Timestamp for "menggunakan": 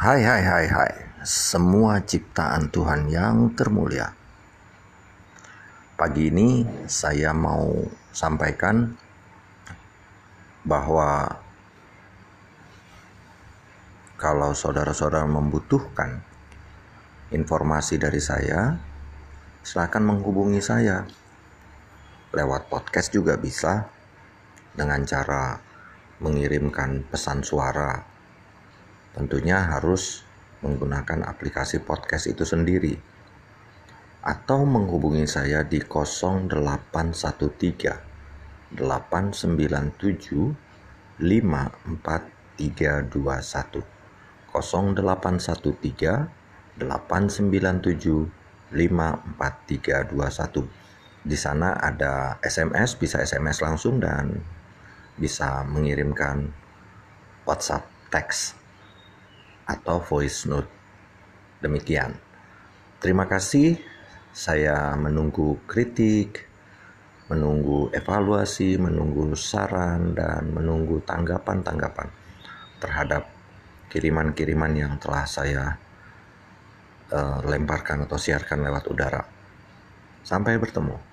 30.60-31.24